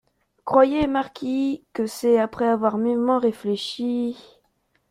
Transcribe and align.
Croyez, 0.45 0.87
marquis, 0.87 1.63
que 1.73 1.85
c’est 1.85 2.17
après 2.17 2.47
avoir 2.47 2.79
mûrement 2.79 3.19
réfléchi… 3.19 4.15